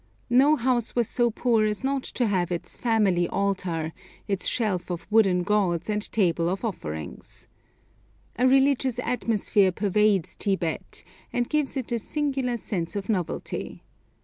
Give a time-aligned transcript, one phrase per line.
[0.31, 3.93] No house was so poor as not to have its 'family altar,'
[4.27, 7.47] its shelf of wooden gods, and table of offerings.
[8.35, 13.83] A religious atmosphere pervades Tibet, and gives it a singular sense of novelty.